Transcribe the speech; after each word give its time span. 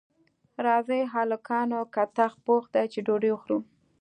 راځئ 0.65 1.01
هلکانو 1.13 1.79
کتغ 1.95 2.31
پوخ 2.45 2.63
دی 2.73 2.85
چې 2.93 2.99
ډوډۍ 3.05 3.29
وخورو 3.31 3.59